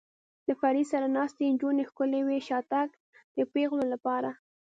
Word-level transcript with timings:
له 0.47 0.53
فرید 0.61 0.87
سره 0.93 1.05
ناستې 1.17 1.43
نجونې 1.53 1.83
ښکلې 1.89 2.21
وې، 2.27 2.39
شاتګ 2.47 2.89
د 3.35 3.37
پېغلو 3.53 3.85
لپاره. 3.93 4.29